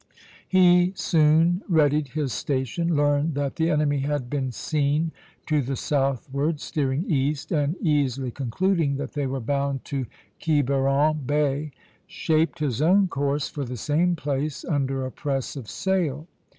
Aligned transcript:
He 0.49 0.93
soon 0.95 1.61
readied 1.69 2.07
his 2.17 2.33
station, 2.33 2.95
learned 2.95 3.35
that 3.35 3.57
the 3.57 3.69
enemy 3.69 3.99
had 3.99 4.31
been 4.31 4.51
seen 4.51 5.11
to 5.45 5.61
the 5.61 5.75
southward 5.75 6.59
steering 6.59 7.05
east, 7.07 7.51
and 7.51 7.75
easily 7.79 8.31
concluding 8.31 8.95
that 8.97 9.13
they 9.13 9.27
were 9.27 9.39
bound 9.39 9.85
to 9.85 10.07
Quiberon 10.43 11.27
Bay, 11.27 11.69
shaped 12.07 12.57
his 12.57 12.81
own 12.81 13.09
course 13.09 13.47
for 13.47 13.63
the 13.63 13.77
same 13.77 14.15
place 14.15 14.65
under 14.65 15.05
a 15.05 15.11
press 15.11 15.55
of 15.55 15.69
sail. 15.69 16.25